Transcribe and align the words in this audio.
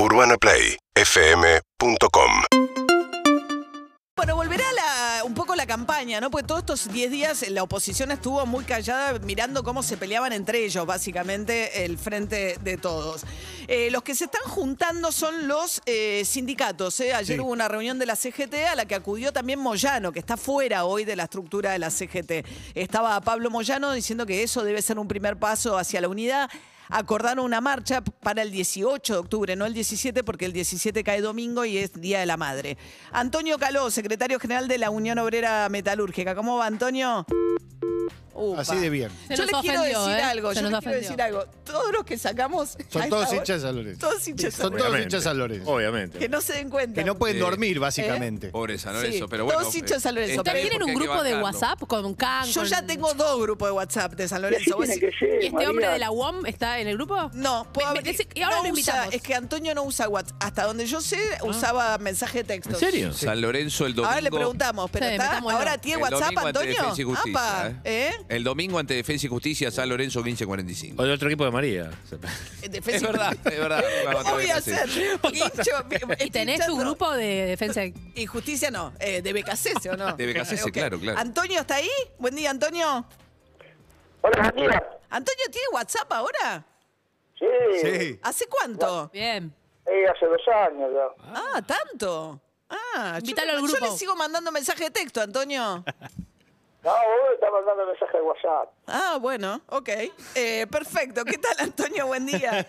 UrbanaPlayFM.com 0.00 2.30
Bueno, 4.14 4.36
volverá 4.36 4.62
la, 4.72 5.24
un 5.24 5.34
poco 5.34 5.56
la 5.56 5.66
campaña, 5.66 6.20
¿no? 6.20 6.30
Porque 6.30 6.46
todos 6.46 6.60
estos 6.60 6.92
10 6.92 7.10
días 7.10 7.50
la 7.50 7.64
oposición 7.64 8.12
estuvo 8.12 8.46
muy 8.46 8.62
callada 8.62 9.18
mirando 9.18 9.64
cómo 9.64 9.82
se 9.82 9.96
peleaban 9.96 10.32
entre 10.32 10.64
ellos, 10.64 10.86
básicamente, 10.86 11.84
el 11.84 11.98
frente 11.98 12.58
de 12.62 12.76
todos. 12.76 13.22
Eh, 13.66 13.90
los 13.90 14.04
que 14.04 14.14
se 14.14 14.26
están 14.26 14.44
juntando 14.44 15.10
son 15.10 15.48
los 15.48 15.82
eh, 15.84 16.22
sindicatos. 16.24 17.00
¿eh? 17.00 17.12
Ayer 17.12 17.40
hubo 17.40 17.50
una 17.50 17.66
reunión 17.66 17.98
de 17.98 18.06
la 18.06 18.14
CGT 18.14 18.54
a 18.70 18.76
la 18.76 18.86
que 18.86 18.94
acudió 18.94 19.32
también 19.32 19.58
Moyano, 19.58 20.12
que 20.12 20.20
está 20.20 20.36
fuera 20.36 20.84
hoy 20.84 21.06
de 21.06 21.16
la 21.16 21.24
estructura 21.24 21.72
de 21.72 21.80
la 21.80 21.90
CGT. 21.90 22.46
Estaba 22.76 23.20
Pablo 23.20 23.50
Moyano 23.50 23.92
diciendo 23.92 24.26
que 24.26 24.44
eso 24.44 24.62
debe 24.62 24.80
ser 24.80 25.00
un 25.00 25.08
primer 25.08 25.38
paso 25.38 25.76
hacia 25.76 26.00
la 26.00 26.06
unidad 26.06 26.48
acordaron 26.88 27.44
una 27.44 27.60
marcha 27.60 28.00
para 28.02 28.42
el 28.42 28.50
18 28.50 29.12
de 29.12 29.18
octubre, 29.18 29.56
no 29.56 29.66
el 29.66 29.74
17, 29.74 30.24
porque 30.24 30.44
el 30.46 30.52
17 30.52 31.02
cae 31.04 31.20
domingo 31.20 31.64
y 31.64 31.78
es 31.78 31.92
Día 32.00 32.20
de 32.20 32.26
la 32.26 32.36
Madre. 32.36 32.76
Antonio 33.12 33.58
Caló, 33.58 33.90
secretario 33.90 34.38
general 34.38 34.68
de 34.68 34.78
la 34.78 34.90
Unión 34.90 35.18
Obrera 35.18 35.68
Metalúrgica. 35.68 36.34
¿Cómo 36.34 36.56
va, 36.58 36.66
Antonio? 36.66 37.26
Upa. 38.34 38.60
Así 38.60 38.76
de 38.76 38.88
bien. 38.88 39.10
Se 39.26 39.36
yo 39.36 39.42
nos 39.44 39.52
les 39.52 39.60
quiero 39.62 39.80
ofendió, 39.80 40.00
decir 40.06 40.18
¿eh? 40.18 40.22
algo, 40.22 40.48
Se 40.50 40.54
yo 40.56 40.62
nos 40.62 40.70
les 40.70 40.80
quiero 40.80 40.98
ofendió. 40.98 41.08
decir 41.10 41.22
algo. 41.22 41.44
Todos 41.72 41.92
los 41.92 42.04
que 42.04 42.18
sacamos... 42.18 42.76
Son 42.88 43.08
todos 43.08 43.32
hinchas 43.32 43.60
de 43.62 43.68
San 43.68 43.76
Lorenzo. 43.76 44.00
Todos 44.08 44.28
hinchas 44.28 44.44
de 44.44 44.50
San 44.50 44.60
Son 44.62 44.70
todos 44.72 44.82
Obviamente. 44.82 45.04
hinchas 45.04 45.20
de 45.20 45.24
San 45.30 45.38
Lorenzo. 45.38 45.70
Obviamente. 45.70 46.18
Que 46.18 46.28
no 46.28 46.40
se 46.40 46.52
den 46.54 46.70
cuenta. 46.70 46.94
Que 47.00 47.04
no 47.06 47.16
pueden 47.16 47.36
Sí. 47.36 47.40
dormir, 47.40 47.78
básicamente. 47.78 48.48
Pobre 48.48 48.78
San 48.78 48.94
Lorenzo, 48.94 49.18
Sí, 49.18 49.24
pero 49.30 49.44
bueno. 49.44 49.60
todos 49.60 49.74
hinchas 49.74 49.90
de 49.98 50.00
San 50.00 50.14
Lorenzo. 50.14 50.30
está 50.32 50.40
¿Ustedes 50.50 50.54
Pero 50.54 50.78
bien 50.78 50.82
tienen 50.84 50.96
un 50.96 51.02
grupo 51.02 51.22
de 51.22 51.32
bancarlo. 51.34 51.58
WhatsApp 51.58 51.80
con 51.86 52.14
Can? 52.14 52.46
Yo 52.46 52.60
con- 52.60 52.68
ya 52.70 52.86
tengo 52.86 53.14
dos 53.14 53.40
grupos 53.42 53.68
de 53.68 53.72
WhatsApp 53.72 54.12
de 54.14 54.28
San 54.28 54.42
Lorenzo. 54.42 54.78
¿Y 54.84 55.46
este 55.46 55.66
hombre 55.66 55.88
de 55.88 55.98
la 55.98 56.10
UOM 56.10 56.46
está 56.46 56.80
en 56.80 56.88
el 56.88 56.96
grupo? 56.96 57.30
No, 57.34 57.66
puedo 57.72 57.88
Me- 57.94 58.00
me- 58.02 58.10
abrir- 58.10 58.28
y 58.34 58.42
ahora 58.42 58.56
no 58.58 58.62
lo 58.64 58.68
usa- 58.70 58.80
invitamos. 58.80 59.14
es 59.14 59.22
que 59.22 59.34
Antonio 59.34 59.74
no 59.74 59.82
usa 59.84 60.08
WhatsApp. 60.08 60.36
Hasta 60.42 60.64
donde 60.64 60.86
yo 60.86 61.00
sé, 61.00 61.18
Ah. 61.40 61.44
usaba 61.44 61.98
mensaje 61.98 62.38
de 62.38 62.44
texto. 62.44 62.70
¿En 62.70 62.76
serio? 62.76 63.12
San 63.12 63.40
Lorenzo 63.40 63.86
el 63.86 63.94
domingo. 63.94 64.08
Ahora 64.10 64.20
le 64.20 64.30
preguntamos, 64.30 64.90
pero 64.90 65.06
Sí, 65.06 65.12
está, 65.12 65.24
metámoslo. 65.24 65.58
ahora 65.58 65.78
tiene 65.78 65.96
el 65.96 66.02
WhatsApp, 66.02 66.20
domingo 66.20 66.40
ante 66.46 66.48
Antonio. 66.58 66.78
Defensa 66.78 67.00
y 67.00 67.04
Justicia, 67.04 67.40
Apa, 67.66 67.80
¿eh? 67.84 68.10
El 68.28 68.44
domingo 68.44 68.78
ante 68.78 68.94
Defensa 68.94 69.26
y 69.26 69.28
Justicia, 69.28 69.70
San 69.70 69.88
Lorenzo 69.88 70.22
1545. 70.22 71.02
O 71.02 71.06
de 71.06 71.12
otro 71.12 71.28
equipo 71.28 71.44
de 71.44 71.50
María. 71.58 71.90
Defensa 72.70 72.96
Es 72.96 73.02
verdad, 73.02 73.32
es 73.44 73.58
verdad. 73.58 73.82
Vamos 74.04 74.22
¿Cómo 74.22 74.34
voy 74.36 74.48
a 74.50 74.56
hacer. 74.58 74.88
Hincho- 74.88 76.14
¿Y 76.24 76.30
tenés 76.30 76.60
tu 76.64 76.72
hinchando- 76.72 76.76
grupo 76.84 77.12
de 77.14 77.46
defensa? 77.46 77.82
Y 77.84 78.26
justicia 78.26 78.70
no, 78.70 78.92
eh, 79.00 79.22
de 79.22 79.32
BKC, 79.32 79.90
¿o 79.90 79.96
no? 79.96 80.12
De 80.16 80.26
BKC, 80.32 80.62
Ok. 80.64 80.70
claro, 80.72 81.00
claro. 81.00 81.18
¿Antonio 81.18 81.58
está 81.60 81.74
ahí? 81.76 81.90
Buen 82.18 82.36
día, 82.36 82.50
Antonio. 82.50 83.04
Hola, 84.22 84.42
María. 84.54 84.88
¿Antonio 85.10 85.44
tiene 85.50 85.66
WhatsApp 85.72 86.12
ahora? 86.12 86.64
Sí. 87.36 87.46
Sí. 87.82 88.20
¿Hace 88.22 88.46
cuánto? 88.46 89.10
Bien. 89.12 89.52
Eh, 89.86 90.06
hace 90.14 90.26
dos 90.26 90.40
años 90.68 90.90
ya. 90.94 91.24
Ah, 91.34 91.60
tanto. 91.66 92.40
Ah, 92.70 93.14
yo, 93.14 93.18
Invítalo 93.30 93.50
al 93.52 93.60
yo 93.62 93.66
grupo. 93.66 93.84
le 93.84 93.90
sigo 93.98 94.14
mandando 94.14 94.52
mensaje 94.52 94.84
de 94.84 94.90
texto, 94.92 95.20
Antonio. 95.20 95.84
No, 96.88 96.94
vos 96.94 97.34
estás 97.34 97.52
mandando 97.52 97.86
mensaje 97.86 98.16
de 98.16 98.22
WhatsApp. 98.22 98.70
Ah, 98.86 99.18
bueno, 99.20 99.60
ok. 99.68 99.88
Eh, 100.34 100.66
perfecto. 100.70 101.22
¿Qué 101.22 101.36
tal, 101.36 101.52
Antonio? 101.58 102.06
Buen 102.06 102.24
día. 102.24 102.66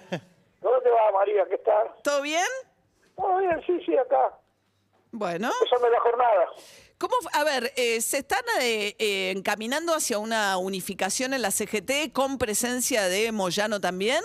¿Dónde 0.60 0.82
te 0.84 0.90
va, 0.90 1.12
María? 1.14 1.46
¿Qué 1.50 1.58
tal? 1.60 1.88
¿Todo 2.04 2.22
bien? 2.22 2.46
Todo 3.16 3.38
bien, 3.38 3.64
sí, 3.66 3.80
sí, 3.86 3.98
acá. 3.98 4.38
Bueno. 5.12 5.50
Empezando 5.62 5.90
la 5.90 6.00
jornada. 6.02 6.50
¿Cómo, 6.98 7.14
a 7.32 7.44
ver, 7.46 7.72
eh, 7.78 8.02
se 8.02 8.18
están 8.18 8.44
eh, 8.62 8.94
eh, 9.00 9.32
encaminando 9.32 9.94
hacia 9.94 10.20
una 10.20 10.58
unificación 10.58 11.34
en 11.34 11.42
la 11.42 11.52
CGT 11.52 12.12
con 12.12 12.38
presencia 12.38 13.08
de 13.08 13.32
Moyano 13.32 13.80
también? 13.80 14.22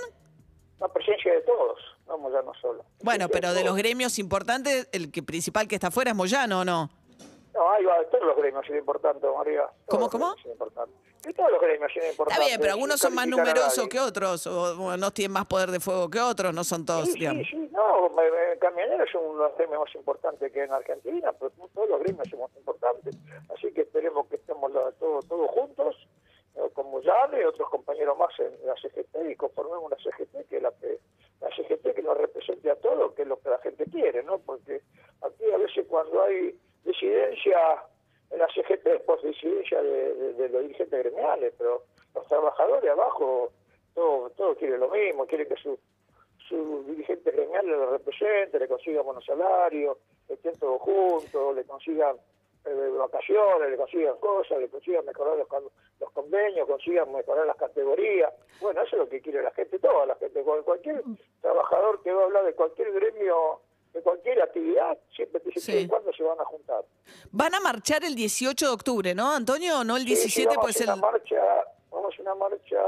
La 0.81 0.89
presencia 0.89 1.34
de 1.34 1.42
todos. 1.42 1.79
No 2.08 2.53
solo. 2.61 2.84
Bueno, 3.03 3.29
pero 3.29 3.55
de 3.55 3.62
los 3.62 3.77
gremios 3.77 4.19
importantes, 4.19 4.89
el 4.92 5.12
que 5.12 5.23
principal 5.23 5.69
que 5.69 5.77
está 5.77 5.89
afuera 5.89 6.11
es 6.11 6.17
Moyano, 6.17 6.61
¿o 6.61 6.64
no? 6.64 6.91
No, 7.55 7.70
ahí 7.70 7.84
va, 7.84 8.02
todos 8.10 8.24
los 8.24 8.36
gremios 8.36 8.66
son 8.66 8.77
importantes, 8.77 9.30
María. 9.36 9.69
¿Cómo, 9.86 10.10
cómo? 10.10 10.34
son 10.42 10.50
importantes. 10.52 10.95
Y 11.27 11.33
todos 11.33 11.52
los 11.52 11.61
gremios 11.61 11.90
son 11.95 12.05
importantes. 12.05 12.34
Está 12.36 12.46
bien, 12.48 12.61
pero 12.61 12.73
algunos 12.73 13.01
son 13.01 13.14
más 13.14 13.27
numerosos 13.29 13.89
que 13.89 14.01
otros, 14.01 14.46
o 14.48 14.96
no 14.96 15.11
tienen 15.12 15.33
más 15.33 15.46
poder 15.46 15.70
de 15.70 15.79
fuego 15.80 16.11
que 16.11 16.20
otros, 16.20 16.52
no 16.52 16.64
son 16.64 16.84
todos, 16.84 17.06
Sí, 17.06 17.12
sí, 17.12 17.18
digamos. 17.20 17.46
sí, 17.48 17.56
no, 17.73 18.11
camioneros 18.61 19.08
son 19.11 19.24
uno 19.24 19.42
de 19.45 19.48
los 19.51 19.56
gremios 19.58 19.80
más 19.80 19.95
importantes 19.95 20.52
que 20.52 20.64
en 20.64 20.73
Argentina, 20.73 21.33
pero 21.39 21.51
todos 21.73 21.89
los 21.89 22.01
gremios 22.01 22.29
son 22.29 22.40
más 22.40 22.51
importantes, 22.56 23.17
así 23.55 23.73
que 23.73 23.83
esperemos 23.83 24.27
que 24.29 24.36
estemos 24.36 24.73
la- 24.73 24.90
todos 24.92 25.27
todos 25.29 25.50
juntos, 25.50 25.96
como 26.74 27.00
Llave 27.00 27.40
y 27.42 27.45
otros 27.45 27.68
compañeros 27.70 28.17
más 28.18 28.30
en 28.39 28.52
la 28.67 28.74
CGT 28.77 29.30
y 29.30 29.36
conformemos 29.36 29.83
una 29.84 29.96
CGT 29.96 30.46
que 30.48 30.61
la, 30.61 30.70
que- 30.73 30.98
la 31.40 31.48
CGT 31.56 31.95
que 31.95 32.02
nos 32.02 32.17
represente 32.17 32.70
a 32.70 32.77
todos, 32.77 33.12
que 33.14 33.23
es 33.23 33.29
lo 33.29 33.39
que 33.40 33.48
la 33.50 33.58
gente 33.58 33.84
quiere, 33.86 34.23
¿no? 34.23 34.39
Porque 34.39 34.80
aquí 35.23 35.45
a 35.52 35.56
veces 35.58 35.84
cuando 35.89 36.23
hay 36.23 36.56
disidencia 36.84 37.58
en 38.30 38.39
la 38.39 38.46
CGT 38.55 38.86
es 38.86 39.00
por 39.02 39.20
disidencia 39.23 39.83
de, 39.83 40.14
de- 40.14 40.33
de 40.35 40.48
los 40.48 40.64
pero 41.58 41.83
los 42.14 42.27
trabajadores 42.28 42.90
abajo, 42.90 43.50
todo, 43.95 44.30
todo 44.30 44.55
quiere 44.56 44.78
lo 44.78 44.89
mismo, 44.89 45.27
quiere 45.27 45.46
que 45.46 45.56
su 45.56 45.78
su 46.48 46.84
dirigente 46.84 47.30
gremial 47.30 47.67
lo 47.67 47.90
represente, 47.92 48.58
le 48.58 48.68
consiga 48.68 49.00
buenos 49.00 49.24
salarios, 49.24 49.96
estén 50.28 50.58
todos 50.58 50.78
juntos, 50.83 51.55
le 51.56 51.64
consigan 51.64 52.17
eh, 52.67 52.90
vacaciones, 52.98 53.70
le 53.70 53.77
consigan 53.78 54.18
cosas, 54.18 54.58
le 54.58 54.68
consigan 54.68 55.06
mejorar 55.06 55.39
los, 55.39 55.48
los 56.00 56.11
convenios, 56.12 56.68
consigan 56.68 57.11
mejorar 57.12 57.46
las 57.46 57.56
categorías. 57.56 58.30
Bueno, 58.61 58.83
eso 58.83 58.96
es 58.96 59.02
lo 59.05 59.08
que 59.08 59.23
quiere 59.23 59.42
la 59.42 59.52
gente, 59.52 59.78
toda 59.78 60.05
la 60.05 60.17
gente. 60.17 60.42
Cual- 60.42 60.64
Cualquier 60.64 61.02
trabajador 61.40 62.02
que 62.02 62.12
va 62.12 62.23
a 62.23 62.24
hablar 62.27 62.44
de 62.44 62.55
cualquier 62.55 62.92
gremio, 62.92 63.61
de 63.94 64.02
cualquier 64.02 64.42
actividad, 64.42 64.98
siempre 65.14 65.40
te 65.40 65.50
dice 65.50 65.80
Sí. 65.82 65.88
cuándo 65.88 66.12
se 66.12 66.22
van 66.24 66.38
a 66.40 66.44
juntar. 66.44 66.84
Van 67.30 67.55
a 67.55 67.60
marchar 67.60 68.05
el 68.05 68.14
18 68.14 68.66
de 68.66 68.72
octubre, 68.72 69.14
¿no, 69.14 69.30
Antonio? 69.32 69.84
¿No 69.84 69.96
el 69.96 70.02
Sí, 70.02 70.16
sí, 70.16 70.22
17? 70.44 70.48
vamos 70.56 70.64
pues 70.64 70.80
a 70.80 70.84
el... 70.84 70.98
una 70.98 71.10
marcha, 71.12 71.42
vamos 71.90 72.14
a 72.18 72.22
una 72.22 72.34
marcha 72.34 72.82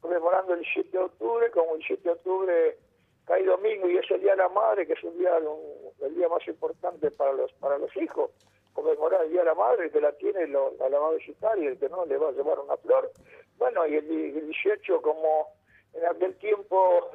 conmemorando 0.00 0.52
el 0.52 0.60
17 0.60 0.90
de 0.98 1.04
octubre, 1.04 1.50
como 1.50 1.72
el 1.72 1.78
17 1.78 2.02
de 2.02 2.10
octubre 2.10 2.78
cae 3.24 3.42
domingo 3.44 3.88
y 3.88 3.96
es 3.96 4.10
el 4.10 4.20
Día 4.20 4.32
de 4.32 4.36
la 4.36 4.48
Madre, 4.50 4.86
que 4.86 4.92
es 4.92 5.02
un 5.02 5.18
día 5.18 5.34
un- 5.38 6.04
el 6.06 6.14
día 6.14 6.28
más 6.28 6.46
importante 6.46 7.10
para 7.10 7.32
los 7.32 7.50
para 7.54 7.78
los 7.78 7.96
hijos, 7.96 8.30
conmemorar 8.74 9.24
el 9.24 9.30
Día 9.30 9.40
de 9.40 9.46
la 9.46 9.54
Madre, 9.54 9.90
que 9.90 9.98
la 10.00 10.12
tiene 10.12 10.46
lo, 10.46 10.74
la, 10.78 10.90
la 10.90 10.98
va 10.98 11.08
a 11.08 11.12
visitar 11.12 11.58
y 11.58 11.66
el 11.66 11.78
que 11.78 11.88
no 11.88 12.04
le 12.04 12.18
va 12.18 12.28
a 12.28 12.32
llevar 12.32 12.58
una 12.60 12.76
flor. 12.76 13.10
Bueno, 13.56 13.86
y 13.86 13.94
el, 13.96 14.10
el 14.10 14.46
18 14.50 15.00
como 15.00 15.48
en 15.94 16.04
aquel 16.04 16.36
tiempo, 16.36 17.08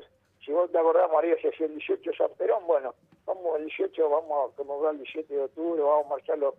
si 0.44 0.52
vos 0.52 0.72
te 0.72 0.80
acordás 0.80 1.12
María, 1.12 1.36
se 1.40 1.50
hacía 1.50 1.68
el 1.68 1.76
18 1.76 2.12
San 2.18 2.32
Perón, 2.40 2.66
bueno, 2.66 2.96
vamos 3.30 3.60
el 3.60 3.66
18, 3.66 4.10
vamos 4.10 4.52
a 4.52 4.56
conmemorar 4.56 4.94
el 4.94 5.02
17 5.04 5.34
de 5.34 5.44
octubre, 5.46 5.82
vamos 5.82 6.06
a 6.06 6.10
marchar 6.10 6.38
los, 6.38 6.54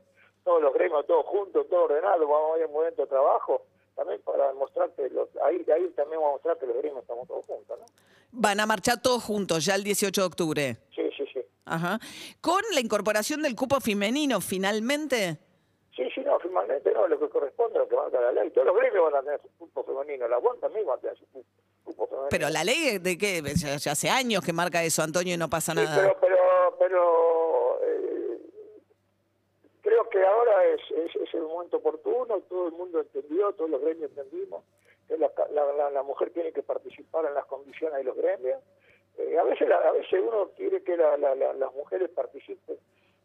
todos 0.44 0.62
los 0.62 0.72
gremios, 0.72 1.06
todos 1.06 1.26
juntos, 1.26 1.66
todo 1.68 1.84
ordenado, 1.84 2.26
vamos 2.26 2.54
a 2.54 2.58
ir 2.58 2.64
a 2.64 2.66
un 2.68 2.72
momento 2.72 3.02
de 3.02 3.08
trabajo, 3.08 3.62
también 3.96 4.20
para 4.22 4.48
demostrarte, 4.48 5.10
los, 5.10 5.28
ahí, 5.44 5.56
ahí 5.74 5.88
también 5.96 6.20
vamos 6.20 6.28
a 6.30 6.32
mostrar 6.34 6.58
que 6.58 6.66
los 6.66 6.76
gremios 6.76 7.02
estamos 7.02 7.26
todos 7.28 7.44
juntos, 7.44 7.78
¿no? 7.78 7.86
Van 8.32 8.60
a 8.60 8.66
marchar 8.66 9.02
todos 9.02 9.24
juntos 9.24 9.64
ya 9.64 9.74
el 9.74 9.82
18 9.82 10.20
de 10.20 10.26
octubre. 10.26 10.76
Sí, 10.94 11.02
sí, 11.16 11.24
sí. 11.34 11.40
Ajá. 11.64 11.98
Con 12.40 12.62
la 12.72 12.80
incorporación 12.80 13.42
del 13.42 13.56
cupo 13.56 13.80
femenino, 13.80 14.40
finalmente. 14.40 15.38
Sí, 15.96 16.04
sí, 16.14 16.20
no, 16.20 16.38
finalmente 16.38 16.92
no, 16.92 17.08
lo 17.08 17.18
que 17.18 17.28
corresponde 17.28 17.78
a 17.78 17.82
lo 17.82 17.88
que 17.88 17.96
marca 17.96 18.20
la 18.20 18.30
ley. 18.32 18.50
Todos 18.52 18.68
los 18.68 18.76
gremios 18.76 19.04
van 19.10 19.16
a 19.16 19.22
tener 19.24 19.40
su 19.42 19.48
cupo 19.58 19.82
femenino, 19.84 20.28
la 20.28 20.38
UAN 20.38 20.58
también 20.60 20.88
va 20.88 20.94
a 20.94 20.98
tener 20.98 21.18
su 21.18 21.26
cu- 21.26 21.44
cupo 21.84 22.06
femenino. 22.06 22.28
Pero 22.30 22.48
la 22.50 22.62
ley 22.64 22.98
de 22.98 23.18
qué, 23.18 23.42
ya, 23.56 23.76
ya 23.76 23.92
hace 23.92 24.08
años 24.08 24.44
que 24.44 24.52
marca 24.52 24.82
eso, 24.84 25.02
Antonio, 25.02 25.34
y 25.34 25.36
no 25.36 25.50
pasa 25.50 25.72
Sí, 25.72 25.78
nada. 25.78 25.96
pero, 26.00 26.16
pero, 26.20 26.29
pero 26.78 27.78
eh, 27.82 28.38
creo 29.82 30.08
que 30.08 30.24
ahora 30.24 30.64
es, 30.66 30.80
es, 30.90 31.34
el 31.34 31.42
momento 31.42 31.78
oportuno, 31.78 32.40
todo 32.48 32.66
el 32.68 32.72
mundo 32.72 33.00
entendió, 33.00 33.52
todos 33.52 33.70
los 33.70 33.80
gremios 33.80 34.10
entendimos 34.10 34.64
que 35.08 35.16
la, 35.18 35.30
la, 35.52 35.72
la- 35.72 35.90
la 35.90 36.02
mujer 36.02 36.30
tiene 36.30 36.52
que 36.52 36.62
participar 36.62 37.24
en 37.26 37.34
las 37.34 37.46
condiciones 37.46 37.98
de 37.98 38.04
los 38.04 38.16
gremios. 38.16 38.60
Eh, 39.18 39.36
a 39.38 39.42
veces 39.42 39.68
a 39.70 39.90
veces 39.92 40.20
uno 40.22 40.50
quiere 40.56 40.82
que 40.82 40.96
la- 40.96 41.16
la- 41.16 41.34
la- 41.34 41.52
las 41.54 41.74
mujeres 41.74 42.10
participen 42.10 42.78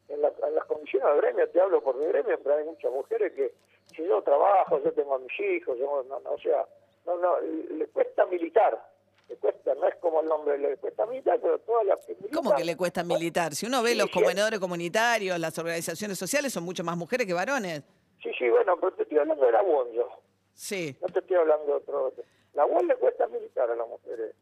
en, 0.10 0.22
la- 0.22 0.34
en 0.48 0.56
las 0.56 0.66
condiciones 0.66 1.08
del 1.10 1.18
gremio, 1.22 1.50
te 1.50 1.62
hablo 1.62 1.82
por 1.82 1.96
mi 1.96 2.06
gremio, 2.08 2.40
pero 2.42 2.56
hay 2.56 2.64
muchas 2.66 2.92
mujeres 2.92 3.34
que 3.34 3.54
si 3.96 4.04
yo 4.04 4.22
trabajo, 4.24 4.80
yo 4.84 4.92
tengo 4.94 5.16
a 5.16 5.20
mis 5.20 5.40
hijos, 5.40 5.78
yo, 5.78 6.04
no, 6.08 6.20
no, 6.20 6.32
o 6.32 6.40
sea, 6.40 6.66
no, 7.06 7.18
no, 7.18 7.40
le 7.40 7.88
cuesta 7.88 8.26
militar, 8.26 8.82
le 9.28 9.36
cuesta, 9.38 9.74
no 9.76 9.88
es 9.88 9.96
como 9.96 10.22
el 10.22 10.32
hombre, 10.32 10.58
le 10.58 10.78
cuesta 10.78 11.06
militar, 11.06 11.40
pero 11.42 11.60
todas 11.60 11.86
las 11.86 12.06
que 12.06 12.16
¿Cómo 12.34 12.56
que 12.56 12.64
le 12.64 12.78
cuesta 12.78 13.04
militar? 13.04 13.56
Si 13.56 13.66
uno 13.66 13.82
ve 13.82 13.92
Sí, 13.92 13.98
los 13.98 14.10
comedores 14.10 14.60
comunitarios, 14.60 15.40
las 15.40 15.58
organizaciones 15.58 16.18
sociales, 16.18 16.54
son 16.54 16.64
mucho 16.64 16.84
más 16.84 16.96
mujeres 16.98 17.26
que 17.26 17.34
varones. 17.34 17.84
Sí, 18.22 18.32
sí, 18.38 18.50
bueno, 18.50 18.76
pero 18.80 18.94
te 18.94 19.04
estoy 19.04 19.18
hablando 19.20 19.46
de 19.46 19.52
la 19.52 19.64
UON 19.64 19.92
yo. 19.94 20.10
Sí. 20.54 20.96
No 21.02 21.08
te 21.08 21.20
estoy 21.20 21.38
hablando 21.38 21.66
de 21.66 21.74
otro. 21.74 22.14
La 22.54 22.66
UON 22.66 22.88
le 22.88 22.96
cuesta 22.96 23.28
militar 23.28 23.70
a 23.70 23.76
las 23.76 23.88
mujeres. 23.88 24.36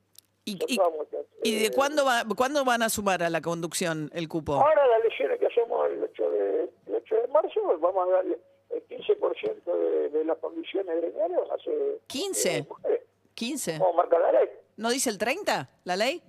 ¿Y, 0.45 0.57
de 0.57 1.67
Eh, 1.67 1.71
cuándo, 1.73 2.03
va, 2.03 2.23
cuándo 2.35 2.65
van 2.65 2.83
a 2.83 2.89
sumar 2.89 3.23
a 3.23 3.29
la 3.29 3.41
conducción 3.41 4.11
el 4.13 4.27
cupo? 4.27 4.55
Ahora 4.55 4.85
las 4.87 4.99
elecciones 4.99 5.39
que 5.39 5.47
hacemos 5.47 5.89
el 5.89 6.03
8 6.03 6.29
de, 6.31 6.69
el 6.87 6.95
8 6.95 7.15
de 7.15 7.27
marzo, 7.29 7.79
vamos 7.79 8.07
a 8.09 8.11
darle 8.11 8.39
el 8.69 8.87
15% 8.87 9.63
de, 9.63 10.09
de 10.09 10.25
las 10.25 10.37
condiciones 10.39 10.97
gremiales. 10.97 11.39
ser, 11.63 11.99
15. 12.07 12.57
eh, 12.57 12.65
mujeres. 12.67 13.01
¿15? 13.35 13.79
Vamos 13.79 13.93
a 13.93 13.97
marcar 13.97 14.21
la 14.21 14.31
ley. 14.33 14.49
¿No 14.77 14.89
dice 14.89 15.09
el 15.09 15.17
30 15.17 15.69
la 15.83 15.95
ley? 15.95 16.21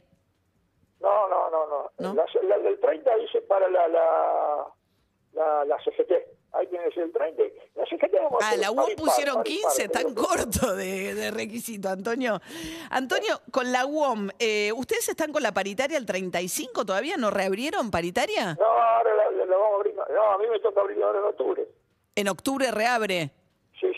No, 1.01 1.29
no, 1.29 1.51
no, 1.51 1.67
no. 1.67 1.91
¿No? 1.99 2.15
La, 2.15 2.25
la 2.49 2.59
del 2.59 2.81
30 2.81 3.17
dice 3.17 3.43
para 3.43 3.69
la, 3.69 3.89
la, 3.89 4.67
la, 5.33 5.65
la 5.65 5.77
CGT. 5.85 6.13
Ahí 6.53 6.67
tienes 6.69 6.97
el 6.97 7.13
30. 7.13 7.43
La 7.75 7.85
CGT 7.85 8.15
vamos 8.23 8.43
a 8.43 8.51
Ah, 8.51 8.57
la 8.57 8.71
UOM 8.71 8.95
pusieron 8.97 9.37
par 9.37 9.49
y 9.49 9.61
par, 9.61 9.73
15, 9.73 9.89
tan 9.89 10.15
corto 10.15 10.77
de, 10.77 11.15
de 11.15 11.31
requisito, 11.31 11.89
Antonio. 11.89 12.41
Antonio, 12.91 13.41
con 13.51 13.73
la 13.73 13.85
UOM, 13.87 14.29
eh, 14.39 14.73
¿ustedes 14.73 15.09
están 15.09 15.33
con 15.33 15.43
la 15.43 15.53
paritaria 15.53 15.99
el 15.99 16.07
35 16.07 16.85
todavía? 16.85 17.17
¿No 17.17 17.31
reabrieron 17.31 17.91
paritaria? 17.91 18.55
No, 18.55 18.65
ahora 18.67 19.11
la 19.15 19.45
vamos 19.57 19.73
a 19.73 19.75
abrir. 19.77 19.95
No, 19.95 20.23
a 20.31 20.39
mí 20.39 20.47
me 20.47 20.61
toca 20.61 20.81
abrir 20.81 21.03
ahora 21.03 21.19
en 21.19 21.25
octubre. 21.25 21.69
En 22.15 22.29
octubre 22.29 22.71
reabre. 22.71 23.31
Sí, 23.81 23.93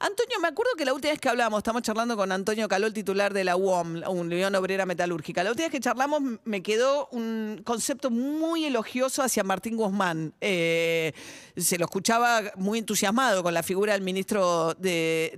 Antonio, 0.00 0.38
me 0.40 0.46
acuerdo 0.46 0.72
que 0.76 0.84
la 0.84 0.94
última 0.94 1.10
vez 1.10 1.20
que 1.20 1.28
hablamos, 1.28 1.58
estamos 1.58 1.82
charlando 1.82 2.16
con 2.16 2.30
Antonio 2.30 2.68
Caló, 2.68 2.86
el 2.86 2.92
titular 2.92 3.34
de 3.34 3.42
la 3.42 3.56
UOM, 3.56 4.02
Unión 4.08 4.54
Obrera 4.54 4.86
Metalúrgica. 4.86 5.42
La 5.42 5.50
última 5.50 5.66
vez 5.66 5.72
que 5.72 5.80
charlamos 5.80 6.22
me 6.44 6.62
quedó 6.62 7.08
un 7.10 7.62
concepto 7.64 8.08
muy 8.08 8.64
elogioso 8.64 9.22
hacia 9.24 9.42
Martín 9.42 9.76
Guzmán. 9.76 10.34
Eh, 10.40 11.12
se 11.56 11.78
lo 11.78 11.86
escuchaba 11.86 12.42
muy 12.56 12.78
entusiasmado 12.78 13.42
con 13.42 13.52
la 13.52 13.64
figura 13.64 13.94
del 13.94 14.02
ministro 14.02 14.74
de, 14.74 15.36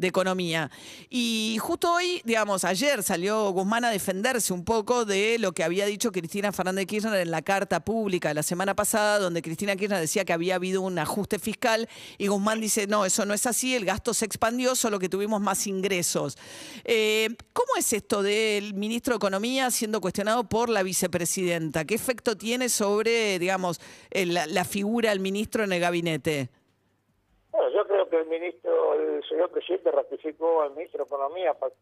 Economía. 0.00 0.68
Y 1.10 1.58
justo 1.60 1.92
hoy, 1.92 2.22
digamos, 2.24 2.64
ayer 2.64 3.04
salió 3.04 3.50
Guzmán 3.50 3.84
a 3.84 3.90
defenderse 3.90 4.52
un 4.52 4.64
poco 4.64 5.04
de 5.04 5.38
lo 5.38 5.52
que 5.52 5.62
había 5.62 5.86
dicho 5.86 6.10
Cristina 6.10 6.50
Fernández 6.50 6.82
de 6.82 6.86
Kirchner 6.86 7.20
en 7.20 7.30
la 7.30 7.42
carta 7.42 7.84
pública 7.84 8.28
de 8.28 8.34
la 8.34 8.42
semana 8.42 8.74
pasada, 8.74 9.20
donde 9.20 9.42
Cristina 9.42 9.76
Kirchner 9.76 10.00
decía 10.00 10.24
que 10.24 10.32
había 10.32 10.56
habido 10.56 10.80
un 10.80 10.98
ajuste 10.98 11.38
fiscal 11.38 11.88
y 12.18 12.28
Guzmán 12.28 12.60
dice, 12.60 12.86
no, 12.86 13.04
eso 13.04 13.24
no 13.24 13.34
es 13.34 13.46
así, 13.46 13.74
el 13.74 13.84
gasto 13.84 14.14
se 14.14 14.24
expandió, 14.24 14.74
solo 14.74 14.98
que 14.98 15.08
tuvimos 15.08 15.40
más 15.40 15.66
ingresos. 15.66 16.36
Eh, 16.84 17.28
¿Cómo 17.52 17.68
es 17.78 17.92
esto 17.92 18.22
del 18.22 18.74
ministro 18.74 19.14
de 19.14 19.16
Economía 19.16 19.70
siendo 19.70 20.00
cuestionado 20.00 20.44
por 20.44 20.68
la 20.68 20.82
vicepresidenta? 20.82 21.84
¿Qué 21.84 21.94
efecto 21.94 22.36
tiene 22.36 22.68
sobre, 22.68 23.38
digamos, 23.38 23.80
la, 24.10 24.64
figura 24.64 25.10
del 25.10 25.20
ministro 25.20 25.64
en 25.64 25.72
el 25.72 25.80
gabinete? 25.80 26.48
Bueno, 27.50 27.68
yo 27.74 27.86
creo 27.86 28.08
que 28.08 28.16
el 28.20 28.26
ministro, 28.26 28.94
el 28.94 29.22
señor 29.28 29.50
presidente 29.50 29.90
ratificó 29.90 30.62
al 30.62 30.74
ministro 30.74 31.04
de 31.04 31.08
Economía 31.08 31.54
para 31.54 31.72
que 31.72 31.78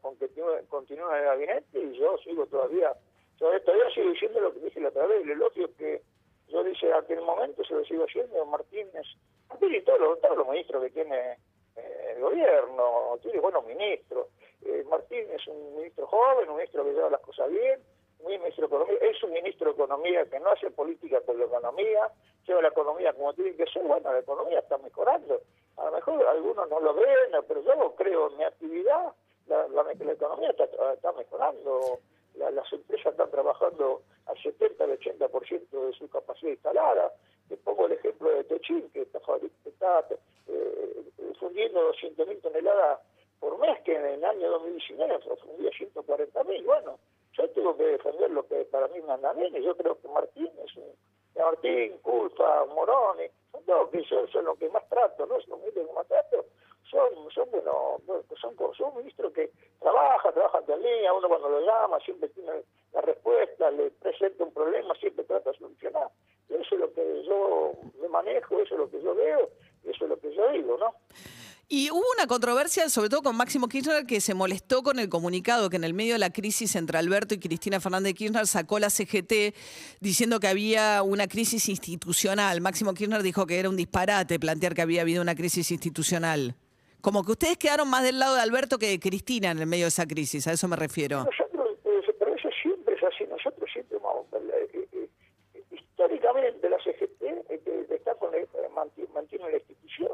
continúe, 0.69 1.09
en 1.09 1.15
el 1.15 1.25
gabinete 1.25 1.81
y 1.81 1.99
yo 1.99 2.17
sigo 2.25 2.47
todavía, 2.47 2.93
todavía, 3.39 3.65
todavía 3.65 3.95
sigo 3.95 4.11
diciendo 4.11 4.41
lo 4.41 4.55
que 4.55 4.61
dije 4.61 4.81
la 4.81 4.89
otra 4.89 5.07
vez. 5.07 5.23
El 5.23 5.31
elogio 5.31 5.71
que 5.77 6.03
yo 6.49 6.65
dije 6.65 6.89
en 6.89 6.95
aquel 6.95 7.21
momento 7.23 7.65
se 7.65 7.75
lo 7.75 7.85
sigo 7.85 8.05
haciendo 8.05 8.45
Martínez, 8.47 9.07
Martínez 9.61 9.83
y 9.83 9.85
todos 9.85 10.01
los, 10.01 10.21
todos 10.21 10.37
los 10.39 10.49
ministros 10.49 10.83
que 10.85 10.91
tiene 10.91 11.33
eh, 11.77 12.13
el 12.17 12.23
gobierno, 12.23 13.19
tiene 13.23 13.41
buenos 13.41 13.65
ministros. 13.67 14.29
Eh, 14.65 14.85
Martín 14.89 15.27
es 15.33 15.47
un 15.47 15.77
ministro 15.77 16.07
joven, 16.07 16.49
un 16.49 16.57
ministro 16.57 16.85
que 16.85 16.93
lleva 16.93 17.11
las 17.11 17.21
cosas 17.21 17.51
bien, 17.51 17.81
un 18.21 18.33
ministro 18.33 18.67
de 18.69 18.75
Economía, 18.75 18.99
es 19.01 19.23
un 19.23 19.33
ministro 19.33 19.67
de 19.71 19.75
Economía 19.75 20.25
que 20.27 20.41
no 20.41 20.51
hace 20.51 20.71
política 20.71 21.21
con 21.23 21.39
la 21.39 21.45
economía, 21.45 22.11
lleva 22.47 22.63
la 22.63 22.69
economía 22.69 23.13
como 23.15 23.33
tiene 23.35 23.55
que 23.57 23.67
ser, 23.67 23.83
bueno, 23.83 24.13
la 24.13 24.19
economía 24.19 24.59
está 24.59 24.77
mejorando. 24.79 25.41
A 25.77 25.85
lo 25.87 25.93
mejor 25.93 26.27
algunos 26.27 26.69
no 26.69 26.81
lo 26.81 26.95
ven, 26.95 27.31
pero 27.49 27.63
yo 27.63 27.95
creo 27.97 28.31
en 28.31 28.37
mi 28.39 28.45
actividad, 28.45 29.13
la, 29.47 29.67
la, 29.69 29.83
la 29.83 30.13
economía 30.13 30.51
está, 30.51 30.65
está 30.93 31.13
mejorando, 31.13 31.99
la- 32.35 32.51
las 32.51 32.71
empresas 32.73 33.13
están 33.13 33.31
trabajando 33.31 34.03
al 34.27 34.37
70, 34.43 34.85
al 34.85 34.99
80% 34.99 35.71
de 35.87 35.93
su 35.95 36.09
capacidad 36.11 36.51
instalada. 36.53 37.13
Te 37.51 37.57
pongo 37.57 37.87
el 37.87 37.93
ejemplo 37.93 38.31
de 38.31 38.45
Techín, 38.45 38.89
que 38.91 39.03
está, 39.03 39.19
está 39.65 40.07
eh, 40.47 41.03
fundiendo 41.41 41.93
200.000 41.93 42.41
toneladas 42.43 43.01
por 43.41 43.59
mes, 43.59 43.81
que 43.81 43.97
en 43.97 44.05
el 44.05 44.25
año 44.25 44.51
2019 44.51 45.19
fundía 45.43 45.71
140.000. 45.73 46.65
Bueno, 46.65 47.01
yo 47.33 47.51
tengo 47.51 47.77
que 47.77 47.83
defender 47.83 48.31
lo 48.31 48.47
que 48.47 48.65
para 48.67 48.87
mí 48.87 49.01
me 49.01 49.15
anda 49.15 49.33
bien, 49.33 49.57
y 49.57 49.65
yo 49.65 49.77
creo 49.77 50.01
que 50.01 50.07
Martín 50.07 50.49
es 50.65 50.77
un... 50.77 50.85
Martín, 51.35 51.99
Culfa, 52.03 52.67
Moroni, 52.67 53.25
son 53.51 53.65
todos 53.65 53.91
que 53.91 54.05
son, 54.05 54.45
los 54.45 54.57
que 54.57 54.69
más 54.69 54.89
trato, 54.89 55.27
¿no? 55.27 55.41
Son 55.41 55.61
los 55.61 55.75
que 55.75 55.83
más 55.93 56.07
trato. 56.07 56.45
Son, 56.89 57.31
son, 57.35 57.51
bueno, 57.51 57.99
son, 58.41 58.55
son 58.77 58.97
ministros 58.97 59.33
que 59.33 59.51
trabajan, 59.81 60.35
trabajan 60.35 60.65
el 60.69 60.83
día, 60.83 61.13
uno 61.13 61.29
cuando 61.29 61.49
lo 61.49 61.61
llama 61.61 61.99
siempre 62.01 62.29
tiene 62.29 62.63
la 62.93 63.01
respuesta, 63.01 63.71
le 63.73 63.91
presenta 63.91 64.45
un 64.45 64.53
problema, 64.53 64.95
siempre 64.95 65.25
trata 65.25 65.51
de 65.51 65.59
solucionar. 65.59 66.11
Eso 66.49 66.75
es 66.75 66.81
lo 66.81 66.93
que 66.93 67.23
yo 67.25 67.73
me 68.01 68.09
manejo, 68.09 68.59
eso 68.61 68.75
es 68.75 68.81
lo 68.81 68.91
que 68.91 69.01
yo 69.01 69.15
veo, 69.15 69.49
y 69.85 69.91
eso 69.91 70.05
es 70.05 70.11
lo 70.11 70.19
que 70.19 70.35
yo 70.35 70.51
digo, 70.51 70.77
¿no? 70.79 70.95
Y 71.73 71.89
hubo 71.93 72.03
una 72.17 72.27
controversia, 72.27 72.89
sobre 72.89 73.09
todo 73.09 73.23
con 73.23 73.37
Máximo 73.37 73.69
Kirchner, 73.69 74.05
que 74.05 74.21
se 74.21 74.35
molestó 74.35 74.83
con 74.83 74.99
el 74.99 75.09
comunicado 75.09 75.71
que 75.71 75.77
en 75.77 75.85
el 75.85 75.95
medio 75.95 76.15
de 76.15 76.19
la 76.19 76.31
crisis 76.31 76.75
entre 76.75 76.99
Alberto 76.99 77.33
y 77.35 77.39
Cristina 77.39 77.79
Fernández 77.79 78.11
de 78.11 78.15
Kirchner 78.15 78.47
sacó 78.49 78.81
la 78.81 78.91
CGT 78.91 79.55
diciendo 80.01 80.41
que 80.41 80.49
había 80.49 81.01
una 81.05 81.29
crisis 81.29 81.69
institucional. 81.69 82.61
Máximo 82.61 82.93
Kirchner 82.93 83.23
dijo 83.23 83.47
que 83.47 83.61
era 83.61 83.69
un 83.69 83.77
disparate 83.77 84.41
plantear 84.41 84.75
que 84.75 84.83
había 84.83 85.03
habido 85.03 85.23
una 85.23 85.37
crisis 85.37 85.71
institucional. 85.71 86.57
Como 87.03 87.25
que 87.25 87.31
ustedes 87.33 87.57
quedaron 87.57 87.89
más 87.89 88.03
del 88.03 88.19
lado 88.19 88.35
de 88.35 88.41
Alberto 88.41 88.77
que 88.77 88.89
de 88.89 88.99
Cristina 88.99 89.53
en 89.53 89.61
el 89.61 89.67
medio 89.69 89.85
de 89.85 89.91
esa 89.91 90.07
crisis, 90.07 90.49
a 90.49 90.53
eso 90.53 90.67
me 90.67 90.75
refiero 90.77 91.23
eh, 91.23 92.15
pero 92.19 92.35
eso 92.35 92.49
siempre 92.63 92.97
es 92.97 93.03
así, 93.05 93.25
nosotros 93.31 93.71
siempre 93.73 93.97
hemos, 93.97 94.27
eh, 94.33 94.71
eh, 94.75 95.09
eh, 95.55 95.63
históricamente 95.71 96.69
la 96.69 96.79
CGT 96.79 97.23
eh, 97.49 97.61
que 97.89 97.95
está 97.95 98.15
con 98.17 98.35
el- 98.35 98.43
eh, 98.43 98.69
manti- 98.75 99.07
mantiene 99.15 99.51
la 99.53 99.57
institución. 99.57 100.11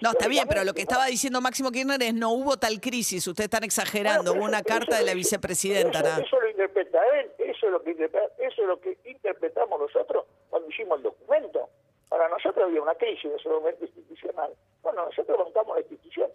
No, 0.00 0.10
está 0.10 0.28
bien, 0.28 0.46
pero 0.48 0.64
lo 0.64 0.72
que 0.72 0.82
estaba 0.82 1.06
diciendo 1.06 1.40
Máximo 1.40 1.70
Kirchner 1.70 2.02
es 2.02 2.14
no 2.14 2.30
hubo 2.32 2.56
tal 2.56 2.80
crisis, 2.80 3.26
ustedes 3.26 3.46
están 3.46 3.64
exagerando, 3.64 4.30
Bueno, 4.32 4.40
hubo 4.40 4.48
una 4.48 4.58
eso- 4.58 4.66
carta 4.68 4.96
de 4.98 5.04
la 5.04 5.14
vicepresidenta. 5.14 6.00
Eso, 6.20 6.40
lo 6.40 6.48
interpreta 6.48 6.98
él, 7.20 7.30
eso 7.38 7.66
es 7.66 7.72
lo 7.72 7.82
que 7.82 7.90
interpreta- 7.90 8.32
eso 8.38 8.62
es 8.62 8.68
lo 8.68 8.80
que 8.80 8.96
interpretamos 9.04 9.78
nosotros 9.80 10.24
cuando 10.48 10.68
hicimos 10.70 10.98
el 10.98 11.02
documento. 11.04 11.68
Para 12.08 12.28
nosotros 12.28 12.64
había 12.64 12.82
una 12.82 12.94
crisis 12.94 13.24
en 13.26 13.38
ese 13.38 13.48
momento 13.48 13.84
institucional. 13.84 14.52
Bueno, 14.82 15.04
nosotros 15.04 15.38
bancamos 15.38 15.76
la 15.76 15.80
institución. 15.82 16.30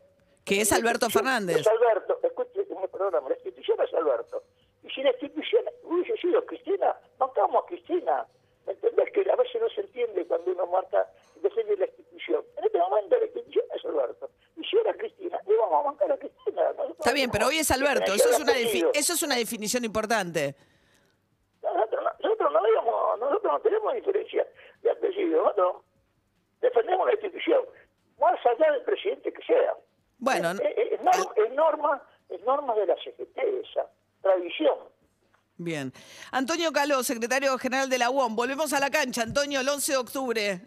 Que 0.45 0.61
es 0.61 0.71
Alberto 0.71 1.09
Fernández. 1.09 1.57
Es 1.57 1.67
Alberto, 1.67 2.19
escuche, 2.21 2.65
me 2.79 2.87
perdóname, 2.87 3.29
la 3.29 3.35
institución 3.35 3.77
es 3.81 3.93
Alberto. 3.93 4.43
Y 4.83 4.89
si 4.91 5.01
la 5.01 5.09
institución 5.09 5.65
hubiese 5.83 6.15
sido 6.17 6.45
Cristina, 6.45 6.95
bancamos 7.17 7.63
a 7.63 7.67
Cristina. 7.67 8.25
¿Me 8.67 8.73
entendés? 8.73 9.11
Que 9.11 9.29
a 9.29 9.35
veces 9.35 9.61
no 9.61 9.69
se 9.69 9.81
entiende 9.81 10.25
cuando 10.25 10.51
uno 10.51 10.65
marca, 10.67 11.05
defiende 11.41 11.75
la 11.77 11.85
institución. 11.85 12.43
En 12.57 12.63
este 12.63 12.77
momento 12.79 13.15
la 13.19 13.25
institución 13.25 13.65
es 13.75 13.85
Alberto. 13.85 14.29
Y 14.57 14.63
si 14.65 14.77
era 14.77 14.93
Cristina, 14.93 15.39
le 15.45 15.57
vamos 15.57 15.81
a 15.85 15.87
bancar 15.89 16.11
a 16.13 16.17
Cristina. 16.17 16.61
Nosotros 16.77 16.94
Está 17.05 17.13
bien, 17.13 17.29
pero 17.29 17.45
hoy 17.45 17.59
es 17.59 17.69
Alberto, 17.69 18.15
eso 18.15 18.31
es 18.31 18.39
una, 18.39 18.53
eso 18.57 19.13
es 19.13 19.21
una 19.21 19.35
definición 19.35 19.85
importante. 19.85 20.55
Nosotros 21.61 22.03
no, 22.03 22.09
nosotros 22.23 22.51
no, 22.51 22.59
digamos, 22.65 23.19
nosotros 23.19 23.53
no 23.53 23.59
tenemos 23.59 23.93
diferencia 23.93 24.47
de 24.81 24.89
apellido. 24.89 25.43
Nosotros 25.43 25.83
defendemos 26.61 27.05
la 27.05 27.13
institución, 27.13 27.61
más 28.19 28.33
allá 28.43 28.71
del 28.71 28.81
presidente 28.81 29.31
que 29.31 29.43
sea. 29.45 29.73
Bueno, 30.17 30.49
Es, 30.49 30.59
es- 30.61 30.91
es 30.93 31.01
norma, 31.03 31.33
es 31.35 31.53
norma, 31.53 32.03
es 32.29 32.41
norma 32.41 32.73
de 32.73 32.85
la 32.87 32.95
CGT 32.95 33.37
esa, 33.37 33.85
tradición. 34.23 34.75
Bien. 35.57 35.93
Antonio 36.31 36.71
Caló, 36.71 37.03
secretario 37.03 37.55
general 37.59 37.87
de 37.87 37.99
la 37.99 38.09
UOM. 38.09 38.35
Volvemos 38.35 38.73
a 38.73 38.79
la 38.79 38.89
cancha, 38.89 39.21
Antonio, 39.21 39.59
el 39.61 39.69
11 39.69 39.91
de 39.91 39.97
octubre. 39.99 40.61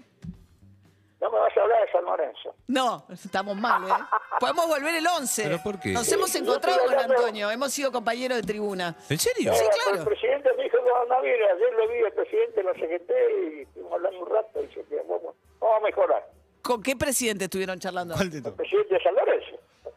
No 1.20 1.30
me 1.30 1.38
vas 1.38 1.56
a 1.56 1.62
hablar 1.62 1.84
de 1.84 1.92
San 1.92 2.04
Lorenzo. 2.04 2.54
No, 2.68 3.04
estamos 3.12 3.56
mal, 3.56 3.82
¿eh? 3.84 4.04
Podemos 4.40 4.68
volver 4.68 4.94
el 4.94 5.06
11. 5.06 5.42
¿Pero 5.42 5.62
por 5.62 5.80
qué? 5.80 5.90
Nos 5.90 6.10
hemos 6.12 6.32
encontrado 6.34 6.78
con 6.86 6.94
Antonio, 6.94 7.50
hemos 7.50 7.72
sido 7.72 7.90
compañeros 7.90 8.38
de 8.38 8.42
tribuna. 8.44 8.94
¿En 9.08 9.18
serio? 9.18 9.52
Sí, 9.52 9.64
claro. 9.84 10.02
El 10.02 10.06
presidente 10.06 10.50
me 10.56 10.64
dijo 10.64 10.78
venir, 11.22 11.36
ayer 11.44 11.72
lo 11.74 11.88
vi 11.88 11.98
el 11.98 12.12
presidente 12.12 12.62
de 12.62 12.64
la 12.64 12.74
CGT 12.74 13.10
y 13.10 13.62
estuvimos 13.62 13.92
hablando 13.92 14.20
un 14.20 14.30
rato 14.30 14.62
y 14.62 14.66
dice 14.66 14.84
que 14.88 14.96
vamos, 14.96 15.34
vamos 15.58 15.76
a 15.76 15.80
mejorar. 15.80 16.30
¿Con 16.62 16.82
qué 16.82 16.96
presidente 16.96 17.44
estuvieron 17.44 17.78
charlando? 17.78 18.14
¿Cuál 18.14 18.32
El 18.32 18.42
presidente 18.52 18.94
de 18.94 19.02
San 19.02 19.14
Lorenzo. 19.14 19.56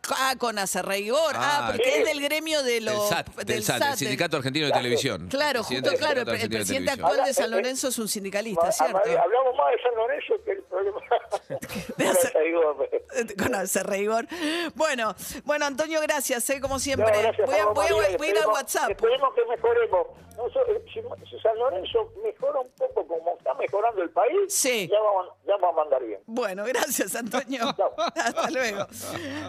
Ah, 0.10 0.36
con 0.38 0.58
Acerreigor. 0.58 1.34
Ah, 1.36 1.60
Ah, 1.67 1.72
porque 1.72 1.84
sí. 1.91 2.00
es 2.00 2.05
del 2.05 2.22
gremio 2.22 2.63
de 2.63 2.74
Del 2.74 2.86
los... 2.86 3.08
SAT, 3.10 3.27
del 3.43 3.63
SAT, 3.63 3.81
el 3.91 3.98
Sindicato 3.98 4.38
Argentino 4.38 4.65
de 4.65 4.72
Televisión. 4.72 5.27
Claro, 5.29 5.63
justo, 5.63 5.89
del 5.89 6.00
claro. 6.00 6.22
El 6.22 6.50
presidente 6.50 6.91
actual 6.91 7.24
de 7.25 7.34
San 7.34 7.51
Lorenzo 7.51 7.89
es 7.89 8.00
un 8.00 8.08
sindicalista, 8.08 8.65
Ma- 8.65 8.72
¿cierto? 8.72 8.98
Hablamos 9.00 9.55
más 9.55 9.72
de 9.75 9.81
San 9.84 9.96
Lorenzo 9.96 10.34
que 10.43 10.51
el 10.53 10.63
problema. 10.63 11.00
De 11.97 12.07
hacer- 12.07 12.31
Con 13.38 13.55
Acerreigor. 13.55 14.25
Bueno, 14.75 15.15
bueno, 15.43 15.65
Antonio, 15.65 16.00
gracias, 16.01 16.50
¿eh? 16.50 16.61
como 16.61 16.75
No, 16.75 16.79
siempre. 16.79 17.07
gracias, 17.11 17.45
voy, 17.45 17.55
a, 17.59 17.65
voy 17.65 17.85
a- 17.88 17.95
María, 17.95 18.17
voy 18.17 18.27
a 18.27 18.29
ir 18.31 18.38
al 18.38 18.47
WhatsApp. 18.47 18.91
Esperemos 18.91 19.33
que 19.33 19.45
mejoremos. 19.45 20.07
Eh, 20.41 20.83
si, 20.91 21.00
si 21.29 21.39
San 21.39 21.55
Lorenzo 21.59 22.11
mejora 22.23 22.61
un 22.61 22.69
poco 22.71 23.05
como 23.05 23.38
está 23.38 23.53
mejorando 23.55 24.01
el 24.01 24.09
país, 24.09 24.33
Sí. 24.47 24.88
ya, 24.89 25.00
vamos, 25.00 25.27
ya 25.45 25.53
vamos 25.57 25.69
a 25.73 25.81
mandar 25.83 26.03
bien. 26.03 26.19
Bueno, 26.25 26.63
gracias, 26.65 27.15
Antonio. 27.15 27.71
Chao. 27.77 27.93
Hasta 28.15 28.50
luego. 28.50 28.88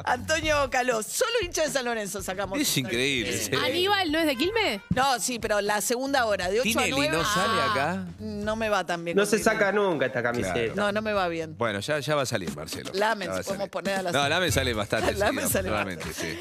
Antonio 0.05 0.69
Caló, 0.71 1.03
solo 1.03 1.33
hincha 1.43 1.63
de 1.63 1.69
San 1.71 1.85
Lorenzo 1.87 2.21
sacamos. 2.21 2.59
Es 2.59 2.77
increíble. 2.77 3.33
sí. 3.33 3.51
¿Aníbal 3.57 4.13
no 4.13 4.19
es 4.19 4.27
de 4.27 4.37
Quilme? 4.37 4.83
No, 4.95 5.19
sí, 5.19 5.39
pero 5.39 5.61
la 5.61 5.81
segunda 5.81 6.27
hora, 6.27 6.51
de 6.51 6.61
8 6.61 6.69
a 6.69 6.83
¿Tinelli 6.83 7.09
9. 7.09 7.17
no 7.17 7.25
sale 7.25 7.61
ah, 7.63 7.71
acá? 7.73 8.05
No 8.19 8.57
me 8.57 8.69
va 8.69 8.85
tan 8.85 9.05
bien. 9.05 9.17
No 9.17 9.25
se 9.25 9.39
saca 9.39 9.73
nunca 9.73 10.07
esta 10.07 10.23
camiseta. 10.23 10.53
Claro. 10.55 10.75
No, 10.75 10.93
no 10.93 11.01
me 11.01 11.13
va 11.15 11.29
bien. 11.29 11.57
Bueno, 11.57 11.72
ya, 11.81 11.99
ya 12.01 12.15
va 12.15 12.23
a 12.23 12.27
salir, 12.27 12.55
Marcelo. 12.57 12.91
Lamen, 12.95 13.29
Ya 13.29 13.35
va 13.35 13.41
a 13.41 13.43
si 13.43 13.47
podemos 13.49 13.69
poner 13.71 13.95
a 13.97 14.03
las- 14.03 14.13
No, 14.13 14.29
Lamen 14.29 14.53
sale 14.53 14.75
bastante. 14.75 15.15
Lamen 15.15 15.49
seguido, 15.49 15.51
sale 15.51 15.71
realmente, 15.71 16.05
sí. 16.15 16.39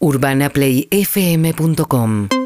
urbanaplayfm.com 0.00 2.41